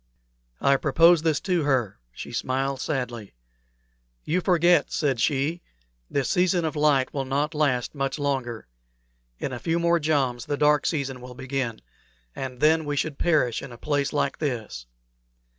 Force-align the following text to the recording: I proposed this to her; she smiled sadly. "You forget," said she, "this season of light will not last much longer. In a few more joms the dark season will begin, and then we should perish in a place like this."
I 0.59 0.77
proposed 0.77 1.23
this 1.23 1.39
to 1.41 1.61
her; 1.61 1.99
she 2.11 2.31
smiled 2.31 2.81
sadly. 2.81 3.35
"You 4.23 4.41
forget," 4.41 4.91
said 4.91 5.19
she, 5.19 5.61
"this 6.09 6.27
season 6.27 6.65
of 6.65 6.75
light 6.75 7.13
will 7.13 7.23
not 7.23 7.53
last 7.53 7.93
much 7.93 8.17
longer. 8.17 8.67
In 9.37 9.53
a 9.53 9.59
few 9.59 9.77
more 9.77 9.99
joms 9.99 10.47
the 10.47 10.57
dark 10.57 10.87
season 10.87 11.21
will 11.21 11.35
begin, 11.35 11.81
and 12.35 12.61
then 12.61 12.85
we 12.85 12.95
should 12.95 13.19
perish 13.19 13.61
in 13.61 13.71
a 13.71 13.77
place 13.77 14.11
like 14.11 14.39
this." 14.39 14.87